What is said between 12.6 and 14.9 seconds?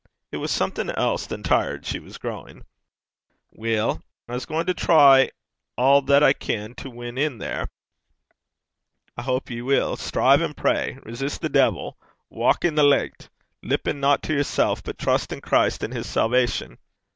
in the licht. Lippen not to yersel',